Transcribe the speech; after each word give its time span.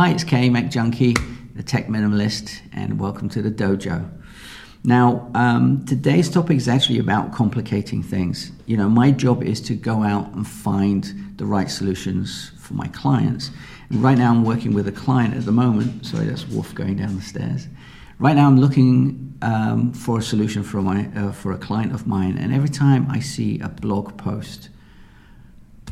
Hi, 0.00 0.08
it's 0.08 0.24
Kay 0.24 0.48
MacJunkie, 0.48 1.54
the 1.54 1.62
tech 1.62 1.88
minimalist, 1.88 2.62
and 2.72 2.98
welcome 2.98 3.28
to 3.28 3.42
the 3.42 3.50
dojo. 3.50 4.10
Now, 4.82 5.30
um, 5.34 5.84
today's 5.84 6.30
topic 6.30 6.56
is 6.56 6.68
actually 6.68 6.98
about 6.98 7.34
complicating 7.34 8.02
things. 8.02 8.50
You 8.64 8.78
know, 8.78 8.88
my 8.88 9.10
job 9.10 9.42
is 9.42 9.60
to 9.60 9.74
go 9.74 10.02
out 10.02 10.32
and 10.32 10.48
find 10.48 11.34
the 11.36 11.44
right 11.44 11.68
solutions 11.68 12.50
for 12.56 12.72
my 12.72 12.86
clients. 12.88 13.50
And 13.90 14.02
right 14.02 14.16
now, 14.16 14.30
I'm 14.30 14.42
working 14.42 14.72
with 14.72 14.88
a 14.88 14.92
client 14.92 15.34
at 15.34 15.44
the 15.44 15.52
moment. 15.52 16.06
Sorry, 16.06 16.24
that's 16.24 16.48
Wolf 16.48 16.74
going 16.74 16.96
down 16.96 17.16
the 17.16 17.20
stairs. 17.20 17.68
Right 18.18 18.36
now, 18.36 18.46
I'm 18.46 18.58
looking 18.58 19.36
um, 19.42 19.92
for 19.92 20.20
a 20.20 20.22
solution 20.22 20.62
for 20.62 20.80
my 20.80 21.10
uh, 21.14 21.32
for 21.32 21.52
a 21.52 21.58
client 21.58 21.92
of 21.92 22.06
mine, 22.06 22.38
and 22.38 22.54
every 22.54 22.70
time 22.70 23.06
I 23.10 23.20
see 23.20 23.60
a 23.60 23.68
blog 23.68 24.16
post, 24.16 24.70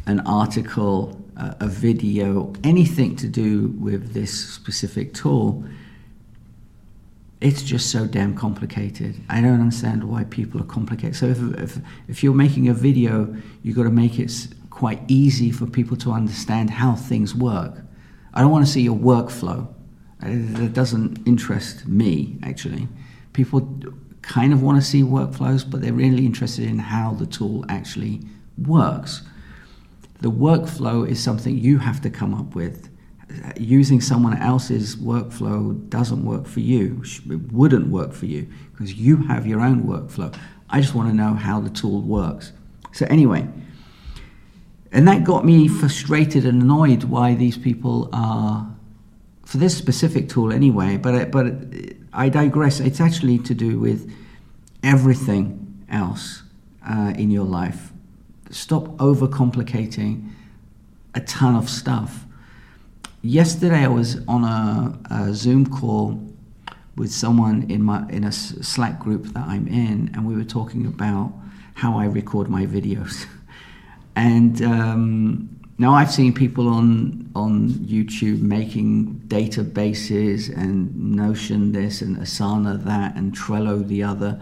an 0.06 0.20
article, 0.20 1.22
a 1.39 1.68
video, 1.68 2.52
anything 2.64 3.14
to 3.16 3.29
do 3.29 3.68
with 3.79 4.12
this 4.12 4.32
specific 4.55 5.14
tool, 5.14 5.64
it's 7.41 7.62
just 7.62 7.92
so 7.92 8.06
damn 8.06 8.34
complicated. 8.34 9.15
I 9.29 9.41
don't 9.41 9.60
understand 9.60 10.02
why 10.02 10.24
people 10.24 10.60
are 10.60 10.65
complicated. 10.65 11.15
So 11.15 11.27
if, 11.27 11.38
if, 11.59 11.79
if 12.09 12.23
you're 12.24 12.34
making 12.34 12.69
a 12.69 12.74
video, 12.74 13.37
you've 13.62 13.77
got 13.77 13.84
to 13.84 13.91
make 13.91 14.19
it 14.19 14.48
quite 14.70 15.01
easy 15.06 15.52
for 15.52 15.66
people 15.66 15.96
to 15.98 16.10
understand 16.10 16.70
how 16.70 16.96
things 16.96 17.34
work. 17.34 17.84
I 18.34 18.41
don't 18.41 18.51
want 18.51 18.66
to 18.66 18.70
see 18.70 18.82
your 18.82 18.96
workflow. 18.96 19.68
Uh, 20.20 20.27
that 20.59 20.73
doesn't 20.73 21.27
interest 21.27 21.87
me, 21.87 22.38
actually. 22.43 22.88
People 23.32 23.60
kind 24.23 24.52
of 24.52 24.62
want 24.62 24.77
to 24.79 24.82
see 24.84 25.02
workflows, 25.02 25.68
but 25.68 25.80
they're 25.80 25.93
really 25.93 26.27
interested 26.27 26.66
in 26.66 26.80
how 26.80 27.15
the 27.15 27.27
tool 27.27 27.65
actually 27.68 28.20
works. 28.66 29.23
The 30.20 30.30
workflow 30.30 31.08
is 31.08 31.22
something 31.22 31.56
you 31.56 31.78
have 31.78 32.00
to 32.02 32.10
come 32.10 32.34
up 32.34 32.54
with. 32.54 32.90
Using 33.56 34.00
someone 34.00 34.36
else's 34.38 34.96
workflow 34.96 35.88
doesn't 35.90 36.24
work 36.24 36.46
for 36.46 36.60
you. 36.60 37.02
It 37.30 37.52
wouldn't 37.52 37.88
work 37.88 38.12
for 38.12 38.26
you 38.26 38.48
because 38.73 38.95
you 38.95 39.18
have 39.28 39.46
your 39.46 39.60
own 39.60 39.84
workflow. 39.84 40.34
I 40.70 40.80
just 40.80 40.95
want 40.95 41.09
to 41.09 41.15
know 41.15 41.34
how 41.34 41.60
the 41.60 41.70
tool 41.70 42.01
works. 42.01 42.52
So, 42.93 43.06
anyway, 43.09 43.46
and 44.90 45.06
that 45.06 45.24
got 45.24 45.45
me 45.45 45.68
frustrated 45.68 46.45
and 46.46 46.62
annoyed 46.62 47.04
why 47.04 47.34
these 47.34 47.59
people 47.59 48.09
are, 48.12 48.74
for 49.45 49.59
this 49.59 49.76
specific 49.76 50.28
tool 50.28 50.52
anyway, 50.52 50.96
but, 50.96 51.30
but 51.30 51.46
I 52.12 52.28
digress. 52.30 52.80
It's 52.80 53.00
actually 53.00 53.38
to 53.40 53.54
do 53.54 53.78
with 53.78 54.10
everything 54.82 55.84
else 55.90 56.43
uh, 56.88 57.12
in 57.16 57.30
your 57.30 57.45
life 57.45 57.93
stop 58.51 58.85
overcomplicating 58.99 60.30
a 61.15 61.21
ton 61.21 61.54
of 61.54 61.68
stuff. 61.68 62.24
Yesterday, 63.23 63.85
I 63.85 63.88
was 63.88 64.21
on 64.28 64.44
a, 64.44 64.99
a 65.10 65.34
Zoom 65.34 65.66
call 65.66 66.22
with 66.97 67.12
someone 67.12 67.71
in 67.71 67.82
my 67.82 68.06
in 68.09 68.25
a 68.25 68.32
Slack 68.32 68.99
group 68.99 69.25
that 69.34 69.47
I'm 69.47 69.66
in, 69.69 70.10
and 70.15 70.27
we 70.27 70.34
were 70.34 70.44
talking 70.44 70.87
about 70.87 71.32
how 71.75 71.99
I 71.99 72.06
record 72.06 72.49
my 72.49 72.66
videos. 72.66 73.27
and 74.16 74.60
um, 74.62 75.49
now 75.78 75.94
I've 75.94 76.10
seen 76.10 76.33
people 76.33 76.69
on 76.69 77.31
on 77.34 77.71
YouTube 77.71 78.41
making 78.41 79.22
databases 79.28 80.55
and 80.56 80.94
Notion 81.16 81.72
this 81.72 82.03
and 82.03 82.16
Asana 82.19 82.83
that 82.84 83.16
and 83.16 83.33
Trello 83.33 83.87
the 83.87 84.03
other. 84.03 84.41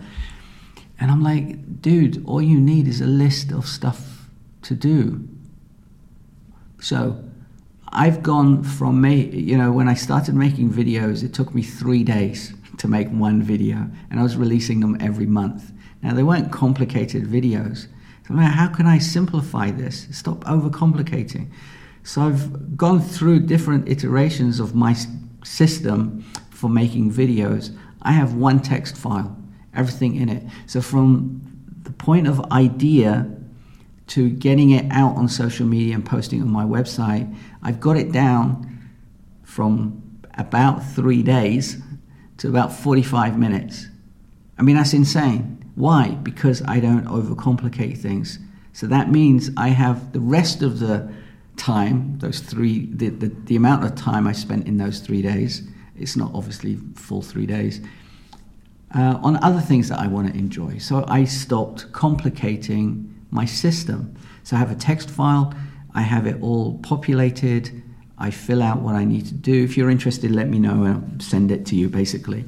And 0.98 1.10
I'm 1.10 1.22
like, 1.22 1.82
dude, 1.82 2.24
all 2.26 2.40
you 2.40 2.58
need 2.58 2.88
is 2.88 3.00
a 3.00 3.06
list 3.06 3.52
of 3.52 3.66
stuff 3.66 4.28
to 4.62 4.74
do. 4.74 5.28
So 6.80 7.22
I've 7.88 8.22
gone 8.22 8.62
from 8.62 9.00
me, 9.00 9.26
you 9.26 9.56
know, 9.56 9.72
when 9.72 9.88
I 9.88 9.94
started 9.94 10.34
making 10.34 10.70
videos, 10.70 11.22
it 11.22 11.34
took 11.34 11.54
me 11.54 11.62
three 11.62 12.02
days 12.02 12.54
to 12.78 12.88
make 12.88 13.08
one 13.08 13.42
video, 13.42 13.88
and 14.10 14.20
I 14.20 14.22
was 14.22 14.36
releasing 14.36 14.80
them 14.80 14.96
every 15.00 15.26
month. 15.26 15.72
Now, 16.02 16.14
they 16.14 16.22
weren't 16.22 16.52
complicated 16.52 17.24
videos. 17.24 17.86
So 18.26 18.34
I'm 18.34 18.36
like, 18.36 18.52
how 18.52 18.68
can 18.68 18.86
I 18.86 18.98
simplify 18.98 19.70
this? 19.70 20.08
Stop 20.10 20.44
overcomplicating. 20.44 21.50
So 22.02 22.22
I've 22.22 22.76
gone 22.76 23.00
through 23.00 23.40
different 23.40 23.88
iterations 23.88 24.60
of 24.60 24.74
my 24.74 24.96
system 25.44 26.22
for 26.50 26.68
making 26.68 27.12
videos. 27.12 27.76
I 28.02 28.12
have 28.12 28.34
one 28.34 28.60
text 28.60 28.96
file 28.96 29.36
everything 29.76 30.16
in 30.16 30.28
it. 30.28 30.42
So 30.66 30.80
from 30.80 31.40
the 31.82 31.92
point 31.92 32.26
of 32.26 32.40
idea 32.52 33.30
to 34.08 34.30
getting 34.30 34.70
it 34.70 34.86
out 34.90 35.16
on 35.16 35.28
social 35.28 35.66
media 35.66 35.94
and 35.94 36.04
posting 36.04 36.40
on 36.42 36.50
my 36.50 36.64
website, 36.64 37.34
I've 37.62 37.80
got 37.80 37.96
it 37.96 38.12
down 38.12 38.90
from 39.42 40.02
about 40.34 40.84
three 40.84 41.22
days 41.22 41.78
to 42.38 42.48
about 42.48 42.72
45 42.72 43.38
minutes. 43.38 43.86
I 44.58 44.62
mean, 44.62 44.76
that's 44.76 44.92
insane. 44.92 45.64
Why? 45.74 46.10
Because 46.10 46.62
I 46.62 46.80
don't 46.80 47.06
overcomplicate 47.06 47.98
things. 47.98 48.38
So 48.72 48.86
that 48.86 49.10
means 49.10 49.50
I 49.56 49.68
have 49.68 50.12
the 50.12 50.20
rest 50.20 50.62
of 50.62 50.78
the 50.78 51.12
time, 51.56 52.18
those 52.18 52.40
three, 52.40 52.86
the, 52.92 53.08
the, 53.08 53.28
the 53.44 53.56
amount 53.56 53.84
of 53.84 53.94
time 53.94 54.26
I 54.26 54.32
spent 54.32 54.66
in 54.66 54.76
those 54.76 55.00
three 55.00 55.22
days, 55.22 55.62
it's 55.96 56.16
not 56.16 56.30
obviously 56.34 56.78
full 56.94 57.22
three 57.22 57.46
days, 57.46 57.80
uh, 58.94 59.18
on 59.22 59.42
other 59.42 59.60
things 59.60 59.88
that 59.88 59.98
I 59.98 60.06
want 60.06 60.32
to 60.32 60.38
enjoy. 60.38 60.78
So 60.78 61.04
I 61.08 61.24
stopped 61.24 61.92
complicating 61.92 63.14
my 63.30 63.44
system. 63.44 64.14
So 64.44 64.56
I 64.56 64.58
have 64.58 64.70
a 64.70 64.76
text 64.76 65.10
file, 65.10 65.52
I 65.94 66.02
have 66.02 66.26
it 66.26 66.40
all 66.40 66.78
populated, 66.78 67.82
I 68.18 68.30
fill 68.30 68.62
out 68.62 68.80
what 68.80 68.94
I 68.94 69.04
need 69.04 69.26
to 69.26 69.34
do. 69.34 69.64
If 69.64 69.76
you're 69.76 69.90
interested, 69.90 70.30
let 70.30 70.48
me 70.48 70.58
know 70.58 70.84
and 70.84 70.94
I'll 70.94 71.20
send 71.20 71.50
it 71.50 71.66
to 71.66 71.76
you 71.76 71.88
basically. 71.88 72.46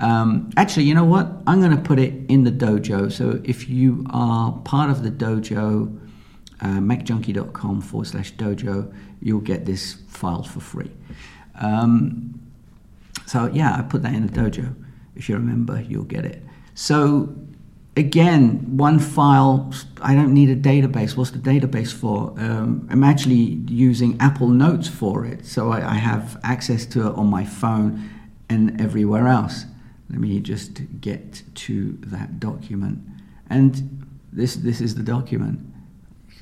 Um, 0.00 0.50
actually, 0.56 0.84
you 0.84 0.94
know 0.94 1.04
what? 1.04 1.30
I'm 1.46 1.60
going 1.60 1.76
to 1.76 1.82
put 1.82 1.98
it 1.98 2.14
in 2.28 2.44
the 2.44 2.50
dojo. 2.50 3.12
So 3.12 3.40
if 3.44 3.68
you 3.68 4.04
are 4.10 4.52
part 4.64 4.90
of 4.90 5.02
the 5.02 5.10
dojo, 5.10 6.00
uh, 6.60 6.66
macjunkie.com 6.66 7.80
forward 7.80 8.06
slash 8.06 8.34
dojo, 8.34 8.92
you'll 9.20 9.40
get 9.40 9.66
this 9.66 9.98
file 10.08 10.42
for 10.42 10.60
free. 10.60 10.90
Um, 11.60 12.40
so 13.26 13.50
yeah, 13.52 13.76
I 13.76 13.82
put 13.82 14.02
that 14.02 14.14
in 14.14 14.26
the 14.26 14.32
dojo. 14.32 14.74
If 15.16 15.28
you 15.28 15.36
remember, 15.36 15.80
you'll 15.80 16.04
get 16.04 16.24
it. 16.24 16.42
So 16.74 17.34
again, 17.96 18.76
one 18.76 18.98
file, 18.98 19.72
I 20.02 20.14
don't 20.14 20.34
need 20.34 20.50
a 20.50 20.56
database. 20.56 21.16
What's 21.16 21.30
the 21.30 21.38
database 21.38 21.92
for? 21.92 22.34
Um, 22.38 22.86
I'm 22.90 23.04
actually 23.04 23.62
using 23.68 24.20
Apple 24.20 24.48
Notes 24.48 24.88
for 24.88 25.24
it. 25.24 25.46
So 25.46 25.70
I, 25.70 25.92
I, 25.92 25.94
have 25.94 26.40
access 26.42 26.86
to 26.86 27.08
it 27.08 27.14
on 27.14 27.26
my 27.26 27.44
phone 27.44 28.10
and 28.48 28.80
everywhere 28.80 29.28
else. 29.28 29.64
Let 30.10 30.20
me 30.20 30.40
just 30.40 30.82
get 31.00 31.42
to 31.54 31.92
that 32.06 32.40
document. 32.40 32.98
And 33.48 34.06
this, 34.32 34.56
this 34.56 34.80
is 34.80 34.96
the 34.96 35.02
document. 35.02 35.60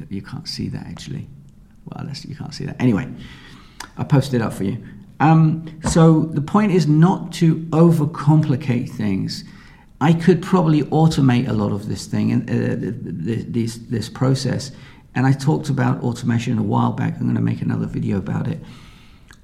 You 0.09 0.22
can't 0.22 0.49
see 0.49 0.69
that 0.69 0.87
actually. 0.87 1.28
Well, 1.84 2.09
you 2.22 2.34
can't 2.34 2.54
see 2.54 2.65
that. 2.65 2.81
Anyway, 2.81 3.09
I 3.99 4.04
posted 4.04 4.41
it 4.41 4.44
up 4.44 4.53
for 4.53 4.65
you. 4.65 4.83
Um, 5.20 5.80
so 5.88 6.22
the 6.22 6.40
point 6.40 6.72
is 6.72 6.86
not 6.86 7.32
to 7.34 7.56
overcomplicate 7.70 8.90
things. 8.90 9.44
I 10.00 10.12
could 10.12 10.42
probably 10.42 10.82
automate 10.82 11.48
a 11.48 11.52
lot 11.52 11.70
of 11.70 11.88
this 11.88 12.06
thing 12.06 12.32
and 12.32 12.50
uh, 12.50 12.90
this, 13.48 13.76
this 13.76 14.08
process. 14.08 14.72
And 15.14 15.26
I 15.26 15.32
talked 15.32 15.68
about 15.68 16.02
automation 16.02 16.58
a 16.58 16.62
while 16.62 16.92
back. 16.92 17.14
I'm 17.14 17.22
going 17.22 17.36
to 17.36 17.40
make 17.40 17.62
another 17.62 17.86
video 17.86 18.18
about 18.18 18.48
it. 18.48 18.58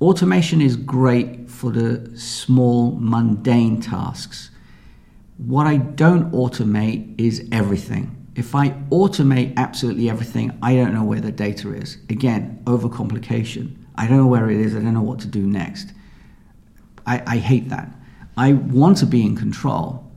Automation 0.01 0.61
is 0.61 0.77
great 0.77 1.49
for 1.49 1.71
the 1.71 2.19
small, 2.19 2.93
mundane 2.99 3.81
tasks. 3.81 4.51
What 5.37 5.67
I 5.67 5.77
don't 5.77 6.33
automate 6.33 7.15
is 7.21 7.47
everything. 7.53 8.15
If 8.35 8.55
I 8.55 8.71
automate 8.91 9.57
absolutely 9.57 10.11
everything, 10.11 10.57
I 10.63 10.75
don't 10.75 10.95
know 10.95 11.05
where 11.05 11.21
the 11.21 11.33
data 11.33 11.73
is. 11.73 11.99
Again, 12.09 12.63
overcomplication. 12.65 13.78
I 13.99 14.07
don't 14.07 14.17
know 14.17 14.29
where 14.29 14.49
it 14.49 14.61
is. 14.61 14.77
I 14.77 14.79
don't 14.79 14.95
know 14.95 15.03
what 15.03 15.19
to 15.21 15.27
do 15.27 15.45
next. 15.45 15.93
I, 17.05 17.21
I 17.27 17.37
hate 17.39 17.69
that. 17.71 17.93
I 18.37 18.53
want 18.53 18.99
to 18.99 19.07
be 19.07 19.27
in 19.27 19.35
control. 19.35 20.09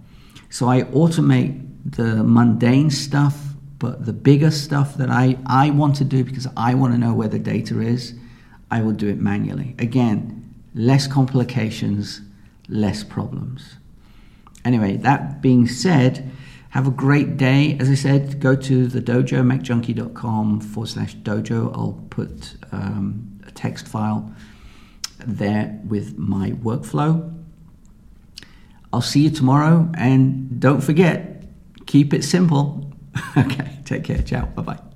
So 0.51 0.69
I 0.69 0.83
automate 0.83 1.67
the 1.83 2.23
mundane 2.23 2.91
stuff, 2.91 3.55
but 3.79 4.05
the 4.05 4.13
bigger 4.13 4.51
stuff 4.51 4.97
that 4.97 5.09
I, 5.09 5.39
I 5.47 5.71
want 5.71 5.95
to 5.95 6.03
do 6.03 6.23
because 6.23 6.47
I 6.55 6.75
want 6.75 6.93
to 6.93 6.99
know 6.99 7.15
where 7.15 7.27
the 7.27 7.39
data 7.39 7.79
is, 7.81 8.13
I 8.69 8.81
will 8.83 8.91
do 8.91 9.07
it 9.09 9.19
manually. 9.19 9.75
Again, 9.79 10.53
less 10.75 11.07
complications, 11.07 12.21
less 12.69 13.03
problems. 13.03 13.77
Anyway, 14.63 14.97
that 14.97 15.41
being 15.41 15.67
said, 15.67 16.31
have 16.69 16.85
a 16.85 16.91
great 16.91 17.35
day. 17.35 17.75
As 17.79 17.89
I 17.89 17.95
said, 17.95 18.39
go 18.39 18.55
to 18.55 18.85
the 18.85 19.01
dojo, 19.01 19.41
forward 20.63 20.87
slash 20.87 21.15
dojo. 21.15 21.75
I'll 21.75 21.99
put 22.11 22.55
um, 22.71 23.30
text 23.61 23.87
file 23.87 24.33
there 25.25 25.79
with 25.87 26.17
my 26.17 26.51
workflow. 26.51 27.11
I'll 28.91 29.01
see 29.01 29.21
you 29.21 29.29
tomorrow 29.29 29.89
and 29.93 30.59
don't 30.59 30.81
forget, 30.81 31.43
keep 31.85 32.13
it 32.13 32.23
simple. 32.23 32.91
okay, 33.37 33.79
take 33.85 34.03
care. 34.03 34.21
Ciao. 34.21 34.45
Bye 34.45 34.63
bye. 34.63 34.90